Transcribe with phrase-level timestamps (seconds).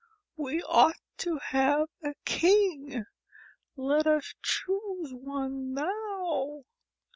[0.35, 3.05] We ought to have a king.
[3.75, 6.63] Let us choose one now."